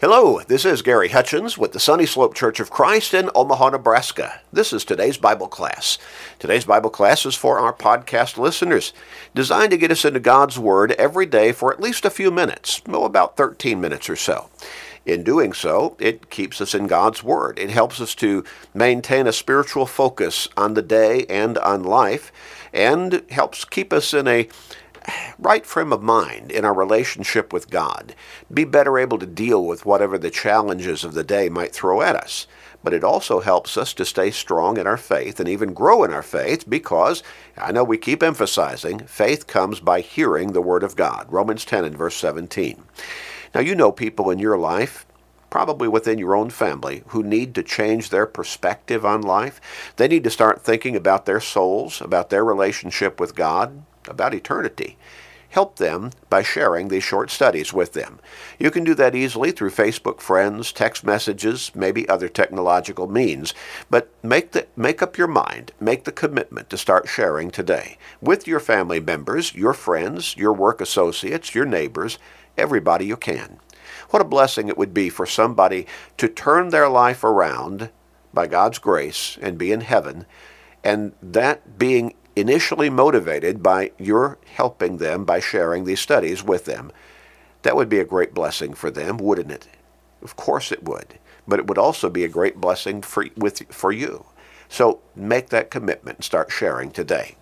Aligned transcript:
Hello, 0.00 0.40
this 0.46 0.64
is 0.64 0.82
Gary 0.82 1.08
Hutchins 1.08 1.58
with 1.58 1.72
the 1.72 1.80
Sunny 1.80 2.06
Slope 2.06 2.32
Church 2.32 2.60
of 2.60 2.70
Christ 2.70 3.12
in 3.12 3.30
Omaha, 3.34 3.70
Nebraska. 3.70 4.40
This 4.52 4.72
is 4.72 4.84
today's 4.84 5.16
Bible 5.16 5.48
class. 5.48 5.98
Today's 6.38 6.64
Bible 6.64 6.88
class 6.88 7.26
is 7.26 7.34
for 7.34 7.58
our 7.58 7.72
podcast 7.72 8.38
listeners, 8.38 8.92
designed 9.34 9.72
to 9.72 9.76
get 9.76 9.90
us 9.90 10.04
into 10.04 10.20
God's 10.20 10.56
Word 10.56 10.92
every 10.92 11.26
day 11.26 11.50
for 11.50 11.72
at 11.72 11.80
least 11.80 12.04
a 12.04 12.10
few 12.10 12.30
minutes, 12.30 12.80
well, 12.86 13.04
about 13.04 13.36
13 13.36 13.80
minutes 13.80 14.08
or 14.08 14.14
so. 14.14 14.48
In 15.04 15.24
doing 15.24 15.52
so, 15.52 15.96
it 15.98 16.30
keeps 16.30 16.60
us 16.60 16.76
in 16.76 16.86
God's 16.86 17.24
Word. 17.24 17.58
It 17.58 17.70
helps 17.70 18.00
us 18.00 18.14
to 18.16 18.44
maintain 18.72 19.26
a 19.26 19.32
spiritual 19.32 19.84
focus 19.84 20.46
on 20.56 20.74
the 20.74 20.82
day 20.82 21.26
and 21.28 21.58
on 21.58 21.82
life, 21.82 22.30
and 22.72 23.24
helps 23.30 23.64
keep 23.64 23.92
us 23.92 24.14
in 24.14 24.28
a 24.28 24.48
right 25.38 25.64
frame 25.64 25.92
of 25.92 26.02
mind 26.02 26.50
in 26.50 26.64
our 26.64 26.74
relationship 26.74 27.52
with 27.52 27.70
God, 27.70 28.14
be 28.52 28.64
better 28.64 28.98
able 28.98 29.18
to 29.18 29.26
deal 29.26 29.64
with 29.64 29.86
whatever 29.86 30.18
the 30.18 30.30
challenges 30.30 31.04
of 31.04 31.14
the 31.14 31.24
day 31.24 31.48
might 31.48 31.72
throw 31.72 32.02
at 32.02 32.16
us. 32.16 32.46
But 32.82 32.94
it 32.94 33.04
also 33.04 33.40
helps 33.40 33.76
us 33.76 33.92
to 33.94 34.04
stay 34.04 34.30
strong 34.30 34.78
in 34.78 34.86
our 34.86 34.96
faith 34.96 35.40
and 35.40 35.48
even 35.48 35.74
grow 35.74 36.04
in 36.04 36.12
our 36.12 36.22
faith 36.22 36.68
because 36.68 37.22
I 37.56 37.72
know 37.72 37.84
we 37.84 37.98
keep 37.98 38.22
emphasizing 38.22 39.00
faith 39.00 39.46
comes 39.46 39.80
by 39.80 40.00
hearing 40.00 40.52
the 40.52 40.62
Word 40.62 40.82
of 40.82 40.96
God. 40.96 41.26
Romans 41.28 41.64
10 41.64 41.84
and 41.84 41.96
verse 41.96 42.16
17. 42.16 42.82
Now, 43.54 43.60
you 43.60 43.74
know 43.74 43.90
people 43.90 44.30
in 44.30 44.38
your 44.38 44.58
life 44.58 45.06
probably 45.50 45.88
within 45.88 46.18
your 46.18 46.34
own 46.34 46.50
family, 46.50 47.02
who 47.08 47.22
need 47.22 47.54
to 47.54 47.62
change 47.62 48.10
their 48.10 48.26
perspective 48.26 49.04
on 49.04 49.22
life. 49.22 49.60
They 49.96 50.08
need 50.08 50.24
to 50.24 50.30
start 50.30 50.62
thinking 50.62 50.94
about 50.96 51.26
their 51.26 51.40
souls, 51.40 52.00
about 52.00 52.30
their 52.30 52.44
relationship 52.44 53.18
with 53.18 53.34
God, 53.34 53.82
about 54.06 54.34
eternity. 54.34 54.98
Help 55.50 55.76
them 55.76 56.10
by 56.28 56.42
sharing 56.42 56.88
these 56.88 57.02
short 57.02 57.30
studies 57.30 57.72
with 57.72 57.94
them. 57.94 58.20
You 58.58 58.70
can 58.70 58.84
do 58.84 58.94
that 58.94 59.14
easily 59.14 59.50
through 59.50 59.70
Facebook 59.70 60.20
friends, 60.20 60.72
text 60.72 61.04
messages, 61.04 61.72
maybe 61.74 62.08
other 62.08 62.28
technological 62.28 63.06
means, 63.06 63.54
but 63.88 64.10
make 64.22 64.52
the 64.52 64.66
make 64.76 65.02
up 65.02 65.16
your 65.16 65.26
mind, 65.26 65.72
make 65.80 66.04
the 66.04 66.12
commitment 66.12 66.68
to 66.68 66.76
start 66.76 67.08
sharing 67.08 67.50
today 67.50 67.96
with 68.20 68.46
your 68.46 68.60
family 68.60 69.00
members, 69.00 69.54
your 69.54 69.72
friends, 69.72 70.36
your 70.36 70.52
work 70.52 70.82
associates, 70.82 71.54
your 71.54 71.64
neighbors, 71.64 72.18
everybody 72.58 73.06
you 73.06 73.16
can. 73.16 73.58
What 74.10 74.20
a 74.20 74.26
blessing 74.26 74.68
it 74.68 74.76
would 74.76 74.92
be 74.92 75.08
for 75.08 75.24
somebody 75.24 75.86
to 76.18 76.28
turn 76.28 76.68
their 76.68 76.90
life 76.90 77.24
around 77.24 77.90
by 78.34 78.46
God's 78.46 78.78
grace 78.78 79.38
and 79.40 79.56
be 79.56 79.72
in 79.72 79.80
heaven, 79.80 80.26
and 80.84 81.12
that 81.22 81.78
being 81.78 82.12
initially 82.40 82.90
motivated 82.90 83.62
by 83.62 83.92
your 83.98 84.38
helping 84.54 84.98
them 84.98 85.24
by 85.24 85.40
sharing 85.40 85.84
these 85.84 86.00
studies 86.00 86.42
with 86.42 86.64
them. 86.64 86.92
That 87.62 87.76
would 87.76 87.88
be 87.88 87.98
a 87.98 88.04
great 88.04 88.34
blessing 88.34 88.74
for 88.74 88.90
them, 88.90 89.18
wouldn't 89.18 89.50
it? 89.50 89.68
Of 90.22 90.36
course 90.36 90.70
it 90.70 90.84
would. 90.84 91.18
But 91.46 91.58
it 91.58 91.66
would 91.66 91.78
also 91.78 92.10
be 92.10 92.24
a 92.24 92.28
great 92.28 92.56
blessing 92.56 93.02
for, 93.02 93.26
with, 93.36 93.62
for 93.72 93.90
you. 93.90 94.26
So 94.68 95.00
make 95.16 95.48
that 95.48 95.70
commitment 95.70 96.18
and 96.18 96.24
start 96.24 96.52
sharing 96.52 96.90
today. 96.90 97.36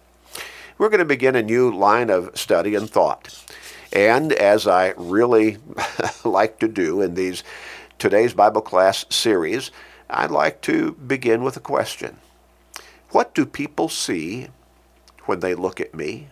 We're 0.79 0.89
going 0.89 0.99
to 0.99 1.05
begin 1.05 1.37
a 1.37 1.43
new 1.43 1.75
line 1.75 2.11
of 2.11 2.37
study 2.39 2.75
and 2.75 2.89
thought. 2.89 3.43
And 3.93 4.33
as 4.33 4.67
I 4.67 4.95
really 4.97 5.59
like 6.25 6.59
to 6.61 6.69
do 6.69 7.01
in 7.01 7.15
these 7.15 7.43
today's 7.99 8.35
Bible 8.35 8.61
class 8.61 9.05
series, 9.11 9.71
I'd 10.09 10.31
like 10.31 10.61
to 10.63 10.93
begin 10.93 11.43
with 11.43 11.57
a 11.57 11.61
question. 11.61 12.19
What 13.11 13.35
do 13.35 13.47
people 13.47 13.89
see 13.89 14.49
when 15.27 15.41
they 15.41 15.55
look 15.55 15.81
at 15.81 15.95
me? 15.95 16.29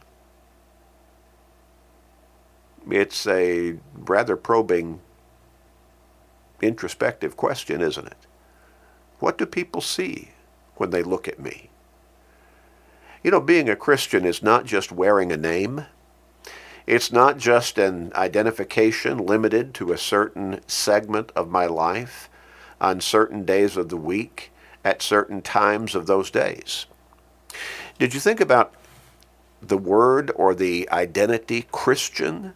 It's 2.90 3.26
a 3.26 3.76
rather 3.94 4.36
probing, 4.36 5.00
introspective 6.60 7.36
question, 7.36 7.80
isn't 7.80 8.06
it? 8.06 8.26
What 9.18 9.38
do 9.38 9.46
people 9.46 9.80
see 9.80 10.30
when 10.76 10.90
they 10.90 11.02
look 11.02 11.28
at 11.28 11.40
me? 11.40 11.70
You 13.22 13.30
know, 13.30 13.40
being 13.40 13.70
a 13.70 13.76
Christian 13.76 14.24
is 14.24 14.42
not 14.42 14.66
just 14.66 14.92
wearing 14.92 15.32
a 15.32 15.36
name. 15.36 15.86
It's 16.86 17.10
not 17.10 17.38
just 17.38 17.78
an 17.78 18.12
identification 18.14 19.16
limited 19.16 19.72
to 19.74 19.92
a 19.92 19.98
certain 19.98 20.60
segment 20.66 21.32
of 21.34 21.48
my 21.48 21.64
life 21.64 22.28
on 22.80 23.00
certain 23.00 23.46
days 23.46 23.78
of 23.78 23.88
the 23.88 23.96
week 23.96 24.52
at 24.84 25.00
certain 25.00 25.40
times 25.40 25.94
of 25.94 26.06
those 26.06 26.30
days. 26.30 26.84
Did 27.98 28.12
you 28.12 28.20
think 28.20 28.40
about 28.40 28.74
the 29.68 29.78
word 29.78 30.30
or 30.34 30.54
the 30.54 30.88
identity 30.90 31.66
Christian 31.72 32.54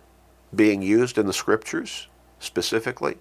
being 0.55 0.83
used 0.83 1.19
in 1.19 1.27
the 1.27 1.33
scriptures 1.33 2.09
specifically? 2.39 3.17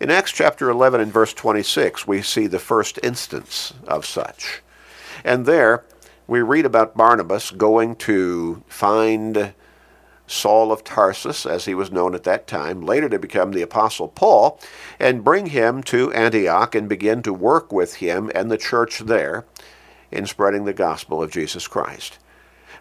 In 0.00 0.10
Acts 0.10 0.32
chapter 0.32 0.70
11 0.70 1.00
and 1.00 1.12
verse 1.12 1.34
26, 1.34 2.06
we 2.06 2.22
see 2.22 2.46
the 2.46 2.58
first 2.60 3.00
instance 3.02 3.74
of 3.86 4.06
such. 4.06 4.62
And 5.24 5.44
there 5.44 5.84
we 6.28 6.40
read 6.40 6.66
about 6.66 6.96
Barnabas 6.96 7.50
going 7.50 7.96
to 7.96 8.62
find 8.68 9.54
Saul 10.28 10.70
of 10.70 10.84
Tarsus, 10.84 11.46
as 11.46 11.64
he 11.64 11.74
was 11.74 11.90
known 11.90 12.14
at 12.14 12.24
that 12.24 12.46
time, 12.46 12.82
later 12.82 13.08
to 13.08 13.18
become 13.18 13.52
the 13.52 13.62
Apostle 13.62 14.08
Paul, 14.08 14.60
and 15.00 15.24
bring 15.24 15.46
him 15.46 15.82
to 15.84 16.12
Antioch 16.12 16.74
and 16.74 16.88
begin 16.88 17.22
to 17.22 17.32
work 17.32 17.72
with 17.72 17.94
him 17.94 18.30
and 18.34 18.50
the 18.50 18.58
church 18.58 19.00
there 19.00 19.46
in 20.12 20.26
spreading 20.26 20.64
the 20.64 20.74
gospel 20.74 21.22
of 21.22 21.30
Jesus 21.30 21.66
Christ. 21.66 22.18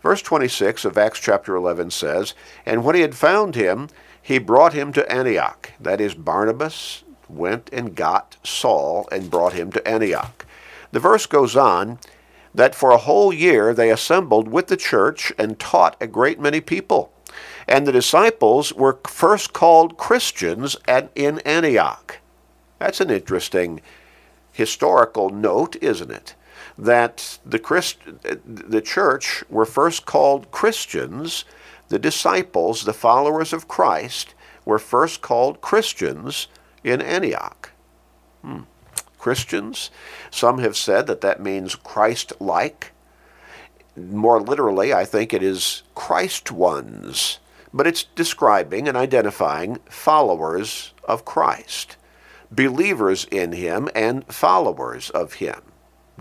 Verse 0.02 0.22
26 0.22 0.86
of 0.86 0.98
Acts 0.98 1.20
chapter 1.20 1.56
11 1.56 1.92
says, 1.92 2.34
And 2.66 2.84
when 2.84 2.96
he 2.96 3.02
had 3.02 3.16
found 3.16 3.56
him, 3.56 3.90
he 4.22 4.40
brought 4.40 4.74
him 4.74 4.92
to 4.94 5.12
Antioch. 5.12 5.72
That 5.80 6.02
is, 6.02 6.14
Barnabas 6.14 7.04
went 7.30 7.70
and 7.72 7.96
got 7.96 8.38
Saul 8.44 9.08
and 9.12 9.32
brought 9.32 9.54
him 9.54 9.72
to 9.72 9.88
Antioch. 9.88 10.46
The 10.92 11.00
verse 11.00 11.26
goes 11.26 11.56
on 11.56 12.00
that 12.54 12.76
for 12.76 12.92
a 12.92 12.98
whole 12.98 13.34
year 13.34 13.74
they 13.74 13.92
assembled 13.92 14.48
with 14.48 14.68
the 14.68 14.78
church 14.78 15.32
and 15.38 15.60
taught 15.60 15.96
a 16.02 16.08
great 16.08 16.40
many 16.40 16.62
people. 16.62 17.12
And 17.68 17.86
the 17.86 17.92
disciples 17.92 18.74
were 18.74 19.00
first 19.08 19.54
called 19.54 19.98
Christians 19.98 20.76
at, 20.88 21.12
in 21.16 21.40
Antioch. 21.40 22.20
That's 22.80 23.02
an 23.02 23.12
interesting 23.12 23.82
historical 24.52 25.30
note, 25.30 25.76
isn't 25.82 26.12
it? 26.12 26.36
That 26.78 27.40
the, 27.46 27.60
Christ, 27.60 27.98
the 28.46 28.82
church 28.82 29.44
were 29.50 29.66
first 29.66 30.06
called 30.06 30.52
Christians, 30.52 31.46
the 31.90 32.00
disciples, 32.00 32.84
the 32.84 32.94
followers 32.94 33.54
of 33.54 33.68
Christ, 33.68 34.36
were 34.66 34.80
first 34.80 35.22
called 35.22 35.62
Christians 35.62 36.48
in 36.84 37.02
Antioch. 37.02 37.72
Hmm. 38.44 38.62
Christians, 39.18 39.90
some 40.30 40.60
have 40.60 40.78
said 40.78 41.08
that 41.08 41.22
that 41.22 41.42
means 41.42 41.76
Christ 41.76 42.34
like. 42.40 42.92
More 43.96 44.40
literally, 44.40 44.94
I 44.94 45.06
think 45.06 45.34
it 45.34 45.42
is 45.42 45.82
Christ 45.96 46.52
ones, 46.52 47.40
but 47.74 47.88
it's 47.88 48.04
describing 48.04 48.88
and 48.88 48.96
identifying 48.96 49.80
followers 49.90 50.94
of 51.06 51.26
Christ, 51.26 51.98
believers 52.52 53.26
in 53.32 53.54
Him 53.54 53.90
and 53.96 54.24
followers 54.32 55.10
of 55.10 55.34
Him 55.34 55.67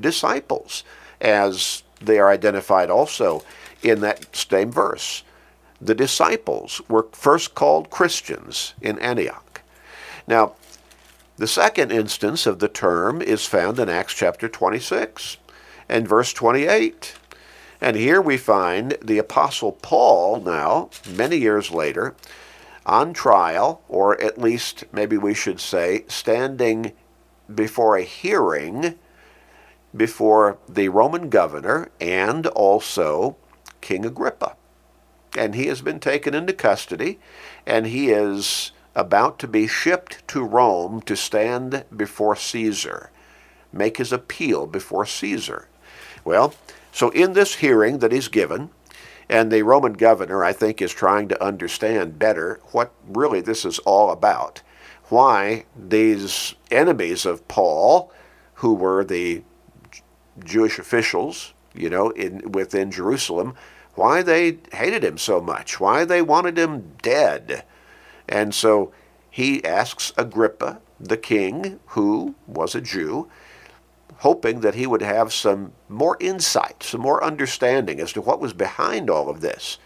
disciples, 0.01 0.85
as 1.21 1.83
they 2.01 2.19
are 2.19 2.31
identified 2.31 2.91
also 2.91 3.43
in 3.83 4.01
that 4.01 4.35
same 4.35 4.71
verse. 4.71 5.23
The 5.81 5.95
disciples 5.95 6.81
were 6.89 7.09
first 7.13 7.55
called 7.55 7.91
Christians 7.91 8.75
in 8.81 8.99
Antioch. 8.99 9.63
Now, 10.27 10.55
the 11.37 11.47
second 11.47 11.93
instance 11.93 12.47
of 12.47 12.59
the 12.61 12.69
term 12.69 13.21
is 13.21 13.45
found 13.45 13.79
in 13.79 13.89
Acts 13.89 14.15
chapter 14.15 14.49
26 14.49 15.37
and 15.89 16.09
verse 16.09 16.33
28. 16.33 17.15
And 17.81 17.97
here 17.97 18.23
we 18.23 18.39
find 18.39 18.97
the 19.03 19.19
Apostle 19.19 19.73
Paul 19.73 20.41
now, 20.41 20.89
many 21.09 21.37
years 21.37 21.71
later, 21.71 22.15
on 22.87 23.13
trial, 23.13 23.83
or 23.89 24.19
at 24.21 24.39
least 24.39 24.85
maybe 24.93 25.19
we 25.19 25.35
should 25.35 25.61
say, 25.61 26.05
standing 26.09 26.93
before 27.55 27.97
a 27.97 28.03
hearing 28.03 28.95
before 29.95 30.59
the 30.69 30.89
Roman 30.89 31.29
governor 31.29 31.91
and 32.01 32.47
also 32.49 33.37
King 33.81 34.05
Agrippa. 34.05 34.57
And 35.37 35.55
he 35.55 35.67
has 35.67 35.83
been 35.83 36.01
taken 36.01 36.35
into 36.35 36.53
custody, 36.53 37.19
and 37.67 37.87
he 37.87 38.11
is 38.11 38.73
about 38.95 39.39
to 39.39 39.49
be 39.49 39.67
shipped 39.67 40.27
to 40.29 40.43
Rome 40.43 41.03
to 41.03 41.15
stand 41.15 41.85
before 41.95 42.35
Caesar, 42.35 43.11
make 43.73 43.99
his 43.99 44.13
appeal 44.13 44.67
before 44.67 45.05
Caesar. 45.05 45.69
Well, 46.25 46.55
so 46.91 47.11
in 47.11 47.35
this 47.35 47.57
hearing 47.57 47.99
that 47.99 48.13
he's 48.13 48.29
given, 48.29 48.71
and 49.29 49.51
the 49.51 49.63
Roman 49.63 49.93
governor, 49.95 50.43
I 50.43 50.53
think, 50.53 50.81
is 50.81 50.93
trying 50.93 51.29
to 51.29 51.45
understand 51.45 52.19
better 52.19 52.61
what 52.73 52.93
really 53.07 53.41
this 53.41 53.65
is 53.65 53.79
all 53.81 54.11
about. 54.11 54.63
Why 55.09 55.67
these 55.77 56.55
enemies 56.71 57.27
of 57.27 57.47
Paul, 57.49 58.13
who 58.55 58.75
were 58.75 59.05
the 59.05 59.43
Jewish 60.45 60.79
officials, 60.79 61.55
you 61.75 61.91
know, 61.91 62.11
in 62.11 62.53
within 62.53 62.91
Jerusalem, 62.91 63.55
why 63.95 64.23
they 64.23 64.59
hated 64.73 65.05
him 65.05 65.19
so 65.19 65.41
much, 65.41 65.81
why 65.81 66.05
they 66.05 66.23
wanted 66.23 66.59
him 66.59 66.93
dead. 67.03 67.65
And 68.29 68.55
so 68.55 68.93
he 69.31 69.65
asks 69.65 70.13
Agrippa, 70.17 70.81
the 70.99 71.17
king, 71.17 71.81
who 71.89 72.35
was 72.47 72.75
a 72.75 72.81
Jew, 72.81 73.29
hoping 74.19 74.61
that 74.61 74.75
he 74.75 74.87
would 74.87 75.03
have 75.03 75.33
some 75.33 75.73
more 75.89 76.17
insight, 76.21 76.83
some 76.83 77.01
more 77.01 77.23
understanding 77.23 78.01
as 78.01 78.13
to 78.15 78.21
what 78.21 78.41
was 78.41 78.53
behind 78.53 79.11
all 79.11 79.29
of 79.29 79.41
this. 79.41 79.79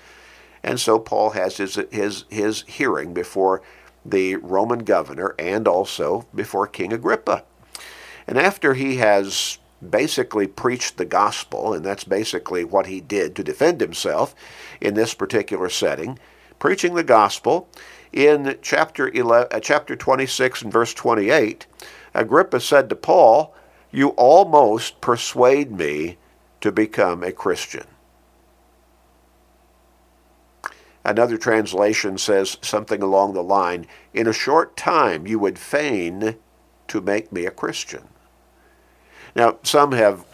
And 0.62 0.78
so 0.78 0.98
Paul 0.98 1.30
has 1.30 1.56
his, 1.56 1.78
his, 1.90 2.24
his 2.28 2.62
hearing 2.66 3.12
before 3.14 3.62
the 4.04 4.36
Roman 4.36 4.80
governor 4.80 5.34
and 5.38 5.66
also 5.66 6.26
before 6.34 6.66
King 6.66 6.92
Agrippa. 6.92 7.44
And 8.26 8.38
after 8.38 8.74
he 8.74 8.96
has 8.96 9.58
basically 9.88 10.46
preached 10.46 10.96
the 10.96 11.04
gospel, 11.04 11.72
and 11.72 11.84
that's 11.84 12.04
basically 12.04 12.64
what 12.64 12.86
he 12.86 13.00
did 13.00 13.34
to 13.36 13.44
defend 13.44 13.80
himself 13.80 14.34
in 14.80 14.94
this 14.94 15.14
particular 15.14 15.68
setting, 15.68 16.18
preaching 16.58 16.94
the 16.94 17.04
gospel, 17.04 17.68
in 18.12 18.58
chapter, 18.60 19.08
11, 19.08 19.48
uh, 19.52 19.60
chapter 19.60 19.94
26 19.94 20.62
and 20.62 20.72
verse 20.72 20.92
28, 20.94 21.66
Agrippa 22.14 22.60
said 22.60 22.88
to 22.88 22.96
Paul, 22.96 23.54
You 23.92 24.08
almost 24.10 25.00
persuade 25.00 25.70
me 25.70 26.18
to 26.60 26.72
become 26.72 27.22
a 27.22 27.32
Christian. 27.32 27.86
Another 31.04 31.38
translation 31.38 32.18
says 32.18 32.58
something 32.60 33.02
along 33.02 33.32
the 33.32 33.42
line, 33.42 33.86
In 34.12 34.26
a 34.26 34.32
short 34.32 34.76
time 34.76 35.26
you 35.26 35.38
would 35.38 35.58
fain 35.58 36.36
to 36.88 37.00
make 37.00 37.32
me 37.32 37.46
a 37.46 37.50
Christian. 37.50 38.08
Now, 39.34 39.58
some 39.62 39.92
have 39.92 40.24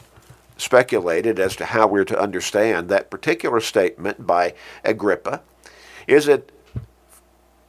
speculated 0.56 1.38
as 1.38 1.56
to 1.56 1.66
how 1.66 1.86
we're 1.86 2.04
to 2.04 2.18
understand 2.18 2.88
that 2.88 3.10
particular 3.10 3.60
statement 3.60 4.26
by 4.26 4.54
Agrippa. 4.84 5.42
Is 6.06 6.28
it 6.28 6.50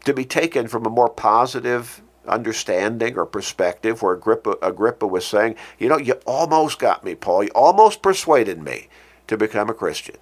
to 0.06 0.14
be 0.14 0.26
taken 0.26 0.68
from 0.68 0.86
a 0.86 0.90
more 0.90 1.10
positive 1.10 2.02
understanding 2.28 3.18
or 3.18 3.26
perspective 3.26 4.02
where 4.02 4.14
Agrippa, 4.14 4.56
Agrippa 4.62 5.08
was 5.08 5.26
saying, 5.26 5.56
you 5.80 5.90
know, 5.90 5.98
you 5.98 6.14
almost 6.26 6.80
got 6.80 7.04
me, 7.04 7.16
Paul. 7.16 7.44
You 7.44 7.52
almost 7.56 8.02
persuaded 8.02 8.62
me 8.62 8.90
to 9.28 9.38
become 9.38 9.70
a 9.70 9.74
Christian. 9.74 10.18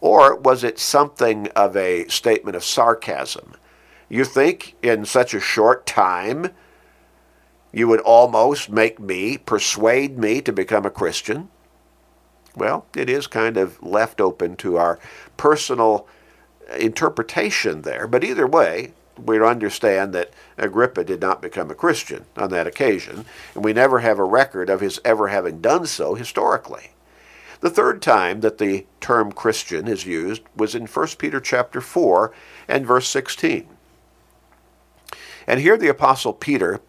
Or 0.00 0.36
was 0.36 0.62
it 0.62 0.78
something 0.78 1.48
of 1.48 1.76
a 1.76 2.06
statement 2.08 2.56
of 2.56 2.64
sarcasm? 2.64 3.54
You 4.08 4.24
think 4.24 4.76
in 4.82 5.04
such 5.04 5.34
a 5.34 5.40
short 5.40 5.86
time 5.86 6.50
you 7.76 7.86
would 7.86 8.00
almost 8.00 8.70
make 8.70 8.98
me, 8.98 9.36
persuade 9.36 10.16
me 10.16 10.40
to 10.40 10.50
become 10.50 10.86
a 10.86 10.90
Christian? 10.90 11.50
Well, 12.56 12.86
it 12.96 13.10
is 13.10 13.26
kind 13.26 13.58
of 13.58 13.82
left 13.82 14.18
open 14.18 14.56
to 14.56 14.78
our 14.78 14.98
personal 15.36 16.08
interpretation 16.78 17.82
there. 17.82 18.06
But 18.06 18.24
either 18.24 18.46
way, 18.46 18.94
we 19.22 19.38
understand 19.44 20.14
that 20.14 20.30
Agrippa 20.56 21.04
did 21.04 21.20
not 21.20 21.42
become 21.42 21.70
a 21.70 21.74
Christian 21.74 22.24
on 22.34 22.48
that 22.48 22.66
occasion, 22.66 23.26
and 23.54 23.62
we 23.62 23.74
never 23.74 23.98
have 23.98 24.18
a 24.18 24.24
record 24.24 24.70
of 24.70 24.80
his 24.80 24.98
ever 25.04 25.28
having 25.28 25.60
done 25.60 25.84
so 25.84 26.14
historically. 26.14 26.92
The 27.60 27.68
third 27.68 28.00
time 28.00 28.40
that 28.40 28.56
the 28.56 28.86
term 29.02 29.32
Christian 29.32 29.86
is 29.86 30.06
used 30.06 30.40
was 30.56 30.74
in 30.74 30.86
1 30.86 31.08
Peter 31.18 31.40
chapter 31.40 31.82
4 31.82 32.32
and 32.68 32.86
verse 32.86 33.08
16. 33.08 33.68
And 35.46 35.60
here 35.60 35.76
the 35.76 35.88
apostle 35.88 36.32
Peter 36.32 36.80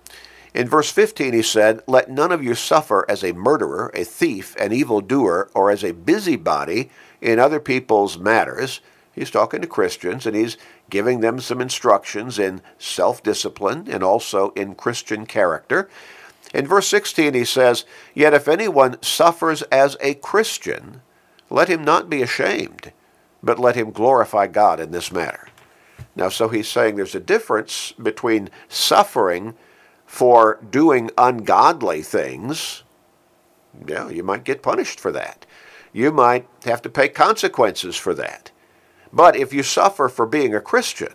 in 0.58 0.68
verse 0.68 0.90
15 0.90 1.34
he 1.34 1.44
said, 1.44 1.84
Let 1.86 2.10
none 2.10 2.32
of 2.32 2.44
you 2.44 2.56
suffer 2.56 3.06
as 3.08 3.24
a 3.24 3.32
murderer, 3.34 3.92
a 3.94 4.04
thief, 4.04 4.56
an 4.56 4.74
evildoer, 4.74 5.52
or 5.54 5.70
as 5.70 5.84
a 5.84 5.94
busybody 5.94 6.90
in 7.22 7.38
other 7.38 7.60
people's 7.60 8.18
matters. 8.18 8.82
He's 9.14 9.30
talking 9.30 9.62
to 9.62 9.68
Christians 9.68 10.26
and 10.26 10.36
he's 10.36 10.58
giving 10.90 11.20
them 11.20 11.40
some 11.40 11.62
instructions 11.62 12.40
in 12.40 12.62
self 12.80 13.22
discipline 13.22 13.88
and 13.88 14.04
also 14.04 14.50
in 14.52 14.74
Christian 14.74 15.28
character. 15.28 15.90
In 16.56 16.66
verse 16.66 16.88
16, 16.88 17.36
he 17.36 17.46
says, 17.46 17.86
Yet 18.16 18.34
if 18.34 18.48
anyone 18.48 19.02
suffers 19.04 19.62
as 19.64 19.96
a 20.02 20.16
Christian, 20.16 21.02
let 21.52 21.68
him 21.68 21.84
not 21.84 22.10
be 22.10 22.24
ashamed, 22.24 22.94
but 23.44 23.60
let 23.60 23.76
him 23.76 23.92
glorify 23.92 24.48
God 24.48 24.80
in 24.80 24.90
this 24.90 25.12
matter. 25.12 25.50
Now, 26.16 26.30
so 26.30 26.50
he's 26.50 26.68
saying 26.68 26.96
there's 26.96 27.14
a 27.14 27.20
difference 27.20 27.92
between 27.92 28.50
suffering 28.68 29.54
for 30.08 30.58
doing 30.68 31.12
ungodly 31.18 32.02
things. 32.02 32.84
Yeah, 33.86 34.10
you 34.10 34.24
might 34.24 34.46
get 34.46 34.64
punished 34.64 35.00
for 35.00 35.12
that. 35.12 35.46
You 35.94 36.12
might 36.12 36.48
have 36.64 36.82
to 36.84 36.90
pay 36.90 37.10
consequences 37.10 37.96
for 37.96 38.14
that. 38.16 38.50
But 39.14 39.36
if 39.36 39.54
you 39.54 39.62
suffer 39.62 40.10
for 40.10 40.26
being 40.26 40.56
a 40.56 40.62
Christian, 40.62 41.14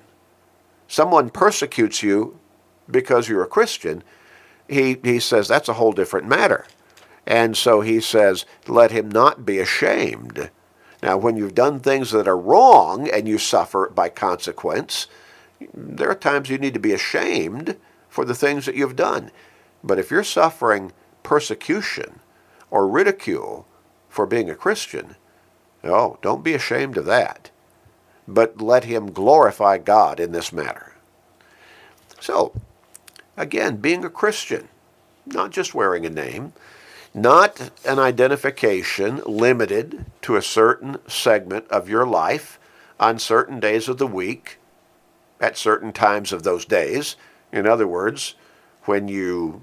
someone 0.87 1.31
persecutes 1.31 2.03
you 2.03 2.39
because 2.89 3.29
you're 3.29 3.43
a 3.43 3.49
Christian, 3.49 4.05
he, 4.69 4.99
he 5.03 5.19
says 5.19 5.49
that's 5.49 5.69
a 5.69 5.75
whole 5.75 5.93
different 5.93 6.29
matter. 6.29 6.67
And 7.27 7.57
so 7.57 7.81
he 7.81 8.01
says, 8.01 8.45
let 8.69 8.91
him 8.91 9.09
not 9.09 9.47
be 9.47 9.59
ashamed. 9.59 10.51
Now, 11.03 11.17
when 11.17 11.37
you've 11.37 11.55
done 11.55 11.81
things 11.81 12.11
that 12.11 12.29
are 12.29 12.39
wrong 12.39 13.09
and 13.09 13.27
you 13.27 13.39
suffer 13.39 13.91
by 13.95 14.09
consequence, 14.09 15.07
there 15.73 16.11
are 16.11 16.15
times 16.15 16.51
you 16.51 16.59
need 16.59 16.75
to 16.75 16.81
be 16.81 16.93
ashamed 16.93 17.77
for 18.13 18.25
the 18.25 18.35
things 18.35 18.67
that 18.67 18.75
you've 18.75 18.97
done. 18.97 19.31
But 19.83 19.99
if 19.99 20.11
you're 20.11 20.23
suffering 20.23 20.93
persecution 21.23 22.21
or 22.71 22.87
ridicule 22.87 23.67
for 24.09 24.27
being 24.27 24.51
a 24.51 24.55
Christian, 24.55 25.17
oh, 25.83 26.19
don't 26.23 26.45
be 26.45 26.55
ashamed 26.55 26.97
of 26.97 27.07
that 27.07 27.51
but 28.29 28.61
let 28.61 28.85
him 28.85 29.13
glorify 29.13 29.79
God 29.79 30.21
in 30.21 30.33
this 30.33 30.53
matter. 30.53 30.95
So, 32.21 32.53
again, 33.37 33.77
being 33.77 34.05
a 34.05 34.11
Christian, 34.11 34.69
not 35.27 35.51
just 35.51 35.75
wearing 35.75 36.07
a 36.07 36.11
name, 36.11 36.53
not 37.15 37.71
an 37.85 37.99
identification 37.99 39.21
limited 39.27 40.07
to 40.23 40.37
a 40.37 40.43
certain 40.43 40.99
segment 41.07 41.69
of 41.69 41.89
your 41.89 42.07
life 42.07 42.59
on 42.99 43.19
certain 43.19 43.61
days 43.61 43.89
of 43.89 43.99
the 43.99 44.07
week, 44.07 44.59
at 45.41 45.59
certain 45.59 45.93
times 45.93 46.33
of 46.33 46.45
those 46.45 46.65
days. 46.65 47.17
In 47.53 47.67
other 47.67 47.87
words, 47.87 48.35
when 48.85 49.09
you 49.09 49.63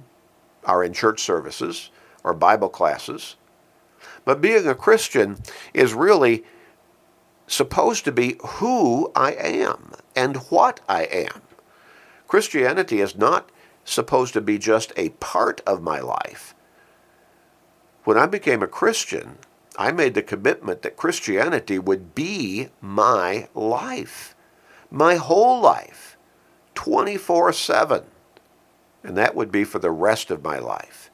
are 0.63 0.83
in 0.83 0.93
church 0.93 1.21
services 1.21 1.89
or 2.23 2.33
Bible 2.33 2.69
classes. 2.69 3.35
But 4.25 4.41
being 4.41 4.67
a 4.67 4.75
Christian 4.75 5.37
is 5.73 5.93
really 5.93 6.43
supposed 7.47 8.05
to 8.05 8.11
be 8.11 8.37
who 8.41 9.11
I 9.15 9.33
am 9.33 9.93
and 10.15 10.37
what 10.49 10.79
I 10.87 11.03
am. 11.03 11.41
Christianity 12.27 13.01
is 13.01 13.17
not 13.17 13.49
supposed 13.83 14.33
to 14.33 14.41
be 14.41 14.57
just 14.57 14.93
a 14.95 15.09
part 15.09 15.61
of 15.65 15.81
my 15.81 15.99
life. 15.99 16.53
When 18.03 18.17
I 18.17 18.27
became 18.27 18.61
a 18.61 18.67
Christian, 18.67 19.39
I 19.77 19.91
made 19.91 20.13
the 20.13 20.21
commitment 20.21 20.83
that 20.83 20.97
Christianity 20.97 21.79
would 21.79 22.13
be 22.13 22.69
my 22.81 23.47
life, 23.55 24.35
my 24.91 25.15
whole 25.15 25.59
life, 25.61 26.08
24 26.79 27.51
7. 27.51 28.03
And 29.03 29.17
that 29.17 29.35
would 29.35 29.51
be 29.51 29.63
for 29.63 29.79
the 29.79 29.91
rest 29.91 30.31
of 30.31 30.43
my 30.43 30.59
life. 30.59 31.11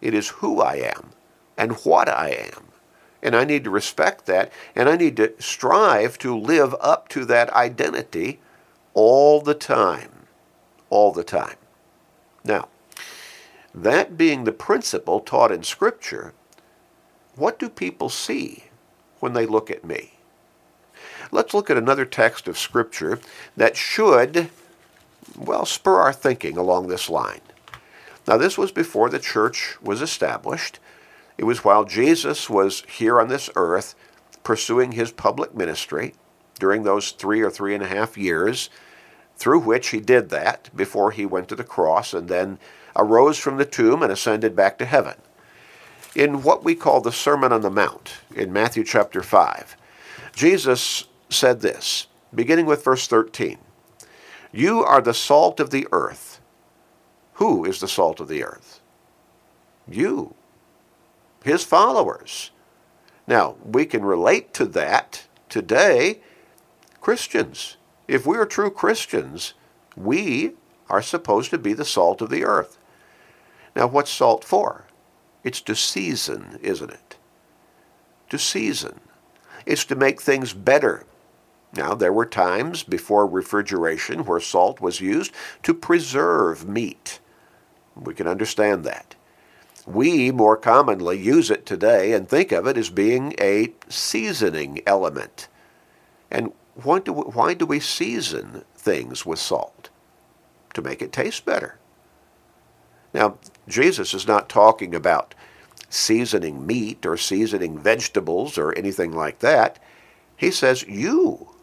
It 0.00 0.14
is 0.14 0.28
who 0.28 0.60
I 0.60 0.76
am 0.76 1.10
and 1.56 1.72
what 1.84 2.08
I 2.08 2.30
am 2.30 2.64
and 3.24 3.34
I 3.34 3.44
need 3.44 3.64
to 3.64 3.70
respect 3.70 4.26
that, 4.26 4.52
and 4.76 4.86
I 4.86 4.96
need 4.96 5.16
to 5.16 5.32
strive 5.38 6.18
to 6.18 6.36
live 6.36 6.76
up 6.78 7.08
to 7.08 7.24
that 7.24 7.50
identity 7.54 8.38
all 8.92 9.40
the 9.40 9.54
time. 9.54 10.26
All 10.90 11.10
the 11.10 11.24
time. 11.24 11.56
Now, 12.44 12.68
that 13.74 14.18
being 14.18 14.44
the 14.44 14.52
principle 14.52 15.20
taught 15.20 15.50
in 15.50 15.62
Scripture, 15.62 16.34
what 17.34 17.58
do 17.58 17.70
people 17.70 18.10
see 18.10 18.64
when 19.20 19.32
they 19.32 19.46
look 19.46 19.70
at 19.70 19.84
me? 19.84 20.13
Let's 21.30 21.54
look 21.54 21.70
at 21.70 21.76
another 21.76 22.04
text 22.04 22.48
of 22.48 22.58
Scripture 22.58 23.20
that 23.56 23.76
should, 23.76 24.50
well, 25.36 25.64
spur 25.64 26.00
our 26.00 26.12
thinking 26.12 26.56
along 26.56 26.88
this 26.88 27.08
line. 27.10 27.40
Now, 28.26 28.36
this 28.36 28.56
was 28.56 28.72
before 28.72 29.10
the 29.10 29.18
church 29.18 29.76
was 29.82 30.00
established, 30.00 30.78
it 31.36 31.44
was 31.44 31.64
while 31.64 31.84
Jesus 31.84 32.48
was 32.48 32.84
here 32.88 33.20
on 33.20 33.28
this 33.28 33.50
earth 33.56 33.94
pursuing 34.44 34.92
his 34.92 35.10
public 35.10 35.54
ministry 35.54 36.14
during 36.58 36.84
those 36.84 37.10
three 37.10 37.40
or 37.42 37.50
three 37.50 37.74
and 37.74 37.82
a 37.82 37.88
half 37.88 38.16
years, 38.16 38.70
through 39.36 39.58
which 39.58 39.88
he 39.88 40.00
did 40.00 40.30
that 40.30 40.70
before 40.76 41.10
he 41.10 41.26
went 41.26 41.48
to 41.48 41.56
the 41.56 41.64
cross 41.64 42.14
and 42.14 42.28
then 42.28 42.58
arose 42.94 43.36
from 43.38 43.56
the 43.56 43.64
tomb 43.64 44.02
and 44.02 44.12
ascended 44.12 44.54
back 44.54 44.78
to 44.78 44.84
heaven. 44.84 45.14
In 46.14 46.42
what 46.42 46.62
we 46.62 46.76
call 46.76 47.00
the 47.00 47.10
Sermon 47.10 47.52
on 47.52 47.62
the 47.62 47.70
Mount 47.70 48.18
in 48.36 48.52
Matthew 48.52 48.84
chapter 48.84 49.20
5, 49.20 49.76
Jesus 50.36 51.04
said 51.34 51.60
this, 51.60 52.06
beginning 52.34 52.66
with 52.66 52.84
verse 52.84 53.06
13 53.06 53.58
You 54.52 54.82
are 54.82 55.00
the 55.00 55.14
salt 55.14 55.60
of 55.60 55.70
the 55.70 55.86
earth. 55.92 56.40
Who 57.34 57.64
is 57.64 57.80
the 57.80 57.88
salt 57.88 58.20
of 58.20 58.28
the 58.28 58.44
earth? 58.44 58.80
You 59.88 60.34
his 61.44 61.62
followers. 61.62 62.50
Now, 63.26 63.56
we 63.64 63.84
can 63.84 64.04
relate 64.04 64.52
to 64.54 64.64
that 64.66 65.26
today. 65.48 66.20
Christians, 67.00 67.76
if 68.08 68.26
we 68.26 68.36
are 68.38 68.46
true 68.46 68.70
Christians, 68.70 69.54
we 69.94 70.54
are 70.88 71.02
supposed 71.02 71.50
to 71.50 71.58
be 71.58 71.74
the 71.74 71.84
salt 71.84 72.22
of 72.22 72.30
the 72.30 72.44
earth. 72.44 72.78
Now, 73.76 73.86
what's 73.86 74.10
salt 74.10 74.42
for? 74.42 74.86
It's 75.42 75.60
to 75.62 75.76
season, 75.76 76.58
isn't 76.62 76.90
it? 76.90 77.16
To 78.30 78.38
season. 78.38 79.00
It's 79.66 79.84
to 79.86 79.96
make 79.96 80.20
things 80.20 80.54
better. 80.54 81.04
Now, 81.76 81.94
there 81.94 82.12
were 82.12 82.26
times 82.26 82.82
before 82.82 83.26
refrigeration 83.26 84.24
where 84.24 84.40
salt 84.40 84.80
was 84.80 85.00
used 85.00 85.32
to 85.64 85.74
preserve 85.74 86.68
meat. 86.68 87.18
We 87.96 88.14
can 88.14 88.28
understand 88.28 88.84
that. 88.84 89.14
We 89.86 90.30
more 90.30 90.56
commonly 90.56 91.20
use 91.20 91.50
it 91.50 91.66
today 91.66 92.12
and 92.12 92.28
think 92.28 92.52
of 92.52 92.66
it 92.66 92.78
as 92.78 92.90
being 92.90 93.34
a 93.40 93.72
seasoning 93.88 94.80
element. 94.86 95.48
And 96.30 96.52
why 96.74 97.00
do 97.00 97.12
we, 97.12 97.22
why 97.22 97.54
do 97.54 97.66
we 97.66 97.80
season 97.80 98.64
things 98.76 99.26
with 99.26 99.38
salt? 99.38 99.90
To 100.74 100.82
make 100.82 101.02
it 101.02 101.12
taste 101.12 101.44
better. 101.44 101.78
Now, 103.12 103.38
Jesus 103.68 104.14
is 104.14 104.26
not 104.26 104.48
talking 104.48 104.94
about 104.94 105.34
seasoning 105.88 106.66
meat 106.66 107.06
or 107.06 107.16
seasoning 107.16 107.78
vegetables 107.78 108.58
or 108.58 108.72
anything 108.72 109.12
like 109.12 109.38
that. 109.40 109.78
He 110.36 110.50
says, 110.50 110.82
you, 110.82 111.53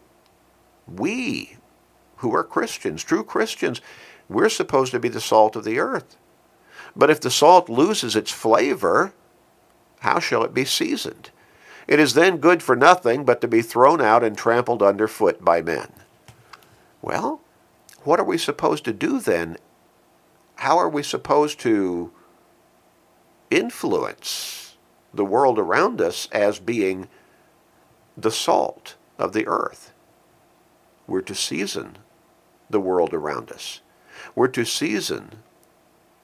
we, 0.88 1.58
who 2.18 2.36
are 2.36 2.44
Christians, 2.44 3.04
true 3.04 3.24
Christians, 3.24 3.82
we're 4.30 4.50
supposed 4.50 4.92
to 4.92 5.00
be 5.00 5.10
the 5.10 5.22
salt 5.22 5.56
of 5.56 5.64
the 5.64 5.80
earth. 5.80 6.18
But 6.96 7.10
if 7.10 7.20
the 7.20 7.32
salt 7.32 7.70
loses 7.70 8.16
its 8.16 8.32
flavor, 8.32 9.14
how 10.00 10.20
shall 10.20 10.44
it 10.44 10.54
be 10.54 10.66
seasoned? 10.66 11.32
It 11.88 12.00
is 12.00 12.14
then 12.14 12.38
good 12.38 12.64
for 12.64 12.76
nothing 12.76 13.26
but 13.26 13.42
to 13.42 13.48
be 13.48 13.62
thrown 13.62 14.02
out 14.02 14.24
and 14.24 14.38
trampled 14.38 14.82
underfoot 14.82 15.44
by 15.44 15.62
men. 15.62 15.92
Well, 17.02 17.42
what 18.04 18.20
are 18.20 18.26
we 18.26 18.38
supposed 18.38 18.86
to 18.86 18.94
do 18.94 19.20
then? 19.20 19.58
How 20.56 20.78
are 20.78 20.90
we 20.90 21.04
supposed 21.04 21.60
to 21.62 22.12
influence 23.50 24.78
the 25.14 25.26
world 25.26 25.60
around 25.60 26.00
us 26.02 26.28
as 26.32 26.60
being 26.60 27.08
the 28.16 28.32
salt 28.32 28.96
of 29.18 29.34
the 29.34 29.48
earth? 29.48 29.94
We're 31.08 31.22
to 31.22 31.36
season 31.36 31.98
the 32.70 32.80
world 32.80 33.14
around 33.14 33.52
us. 33.52 33.82
We're 34.36 34.48
to 34.50 34.66
season 34.66 35.44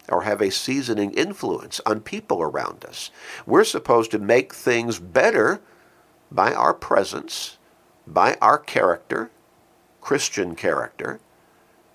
or 0.09 0.21
have 0.21 0.41
a 0.41 0.51
seasoning 0.51 1.11
influence 1.11 1.81
on 1.85 1.99
people 2.01 2.41
around 2.41 2.85
us. 2.85 3.11
We're 3.45 3.63
supposed 3.63 4.11
to 4.11 4.19
make 4.19 4.53
things 4.53 4.99
better 4.99 5.59
by 6.31 6.53
our 6.53 6.73
presence, 6.73 7.57
by 8.05 8.37
our 8.41 8.57
character, 8.57 9.31
Christian 10.01 10.55
character, 10.55 11.19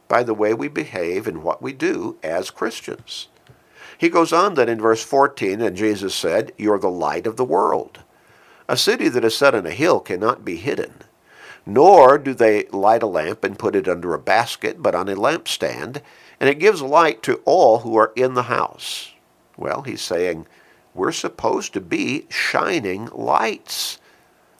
by 0.08 0.22
the 0.22 0.34
way 0.34 0.52
we 0.52 0.68
behave 0.68 1.26
and 1.26 1.42
what 1.42 1.62
we 1.62 1.72
do 1.72 2.18
as 2.22 2.50
Christians. 2.50 3.28
He 3.96 4.08
goes 4.08 4.32
on 4.32 4.54
then 4.54 4.68
in 4.68 4.80
verse 4.80 5.02
14, 5.02 5.60
and 5.60 5.76
Jesus 5.76 6.14
said, 6.14 6.52
You're 6.58 6.78
the 6.78 6.90
light 6.90 7.26
of 7.26 7.36
the 7.36 7.44
world. 7.44 8.00
A 8.68 8.76
city 8.76 9.08
that 9.08 9.24
is 9.24 9.36
set 9.36 9.54
on 9.54 9.66
a 9.66 9.70
hill 9.70 10.00
cannot 10.00 10.44
be 10.44 10.56
hidden. 10.56 11.04
Nor 11.64 12.18
do 12.18 12.34
they 12.34 12.64
light 12.66 13.02
a 13.02 13.06
lamp 13.06 13.44
and 13.44 13.58
put 13.58 13.76
it 13.76 13.88
under 13.88 14.14
a 14.14 14.18
basket, 14.18 14.82
but 14.82 14.94
on 14.94 15.08
a 15.08 15.14
lampstand, 15.14 16.02
and 16.40 16.50
it 16.50 16.58
gives 16.58 16.82
light 16.82 17.22
to 17.22 17.40
all 17.44 17.80
who 17.80 17.96
are 17.96 18.12
in 18.16 18.34
the 18.34 18.44
house. 18.44 19.12
Well, 19.56 19.82
he's 19.82 20.02
saying 20.02 20.46
we're 20.94 21.12
supposed 21.12 21.72
to 21.74 21.80
be 21.80 22.26
shining 22.28 23.06
lights, 23.06 23.98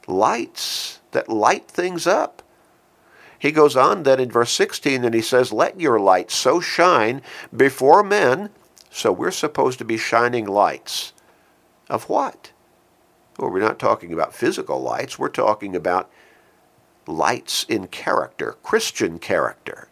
lights 0.07 0.99
that 1.11 1.29
light 1.29 1.67
things 1.67 2.07
up. 2.07 2.41
He 3.37 3.51
goes 3.51 3.75
on 3.75 4.03
then 4.03 4.21
in 4.21 4.31
verse 4.31 4.51
16 4.51 5.03
and 5.03 5.13
he 5.13 5.21
says, 5.21 5.51
Let 5.51 5.79
your 5.79 5.99
light 5.99 6.31
so 6.31 6.61
shine 6.61 7.21
before 7.55 8.01
men. 8.01 8.49
So 8.89 9.11
we're 9.11 9.31
supposed 9.31 9.79
to 9.79 9.85
be 9.85 9.97
shining 9.97 10.45
lights. 10.45 11.11
Of 11.89 12.07
what? 12.07 12.51
Well, 13.37 13.49
we're 13.49 13.59
not 13.59 13.79
talking 13.79 14.13
about 14.13 14.33
physical 14.33 14.81
lights. 14.81 15.19
We're 15.19 15.27
talking 15.27 15.75
about 15.75 16.09
lights 17.07 17.63
in 17.67 17.87
character, 17.87 18.55
Christian 18.63 19.19
character. 19.19 19.87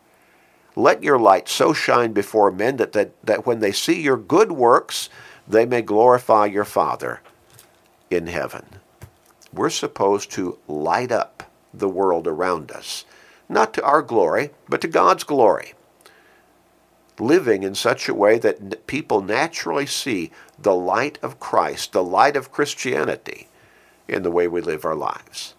Let 0.75 1.03
your 1.03 1.19
light 1.19 1.49
so 1.49 1.73
shine 1.73 2.13
before 2.13 2.51
men 2.51 2.77
that, 2.77 2.93
that, 2.93 3.11
that 3.25 3.45
when 3.45 3.59
they 3.59 3.71
see 3.71 4.01
your 4.01 4.17
good 4.17 4.51
works, 4.51 5.09
they 5.47 5.65
may 5.65 5.81
glorify 5.81 6.45
your 6.45 6.65
Father 6.65 7.21
in 8.09 8.27
heaven. 8.27 8.65
We're 9.53 9.69
supposed 9.69 10.31
to 10.31 10.57
light 10.67 11.11
up 11.11 11.51
the 11.73 11.89
world 11.89 12.27
around 12.27 12.71
us, 12.71 13.05
not 13.49 13.73
to 13.73 13.83
our 13.83 14.01
glory, 14.01 14.51
but 14.69 14.81
to 14.81 14.87
God's 14.87 15.23
glory. 15.23 15.73
Living 17.19 17.63
in 17.63 17.75
such 17.75 18.07
a 18.07 18.13
way 18.13 18.39
that 18.39 18.87
people 18.87 19.21
naturally 19.21 19.85
see 19.85 20.31
the 20.57 20.73
light 20.73 21.19
of 21.21 21.39
Christ, 21.39 21.91
the 21.91 22.03
light 22.03 22.35
of 22.37 22.51
Christianity, 22.51 23.49
in 24.07 24.23
the 24.23 24.31
way 24.31 24.47
we 24.47 24.61
live 24.61 24.85
our 24.85 24.95
lives. 24.95 25.53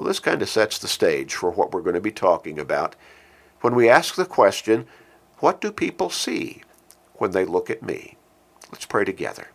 Well, 0.00 0.08
this 0.08 0.18
kind 0.18 0.40
of 0.40 0.48
sets 0.48 0.78
the 0.78 0.88
stage 0.88 1.34
for 1.34 1.50
what 1.50 1.72
we're 1.72 1.82
going 1.82 1.92
to 1.92 2.00
be 2.00 2.10
talking 2.10 2.58
about 2.58 2.96
when 3.60 3.74
we 3.74 3.90
ask 3.90 4.14
the 4.14 4.24
question, 4.24 4.86
what 5.40 5.60
do 5.60 5.70
people 5.70 6.08
see 6.08 6.62
when 7.16 7.32
they 7.32 7.44
look 7.44 7.68
at 7.68 7.82
me? 7.82 8.16
Let's 8.72 8.86
pray 8.86 9.04
together. 9.04 9.48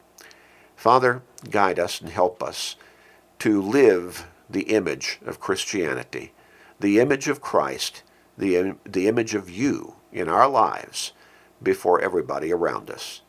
Father, 0.75 1.23
guide 1.49 1.79
us 1.79 1.99
and 1.99 2.11
help 2.11 2.43
us 2.43 2.75
to 3.39 3.59
live 3.59 4.27
the 4.47 4.69
image 4.69 5.17
of 5.25 5.39
Christianity, 5.39 6.31
the 6.79 6.99
image 6.99 7.27
of 7.27 7.41
Christ, 7.41 8.03
the, 8.37 8.75
the 8.85 9.07
image 9.07 9.33
of 9.33 9.49
you 9.49 9.95
in 10.13 10.29
our 10.29 10.47
lives 10.47 11.13
before 11.63 11.99
everybody 12.01 12.53
around 12.53 12.91
us. 12.91 13.23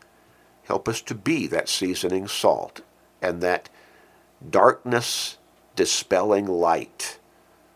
Help 0.64 0.86
us 0.86 1.00
to 1.00 1.14
be 1.14 1.46
that 1.46 1.70
seasoning 1.70 2.28
salt 2.28 2.82
and 3.22 3.40
that 3.40 3.70
darkness 4.50 5.38
dispelling 5.76 6.46
light 6.46 7.18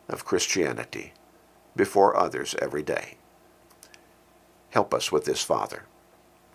of 0.09 0.25
Christianity 0.25 1.13
before 1.77 2.17
others 2.17 2.55
every 2.61 2.83
day. 2.83 3.17
Help 4.71 4.95
us 4.95 5.13
with 5.13 5.25
this, 5.25 5.43
Father, 5.43 5.85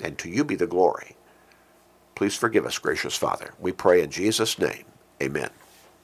and 0.01 0.17
to 0.17 0.29
you 0.29 0.43
be 0.43 0.55
the 0.55 0.67
glory. 0.67 1.15
Please 2.15 2.35
forgive 2.35 2.65
us, 2.65 2.77
gracious 2.79 3.15
Father. 3.15 3.53
We 3.59 3.71
pray 3.71 4.01
in 4.01 4.09
Jesus' 4.09 4.59
name. 4.59 4.85
Amen. 5.21 5.49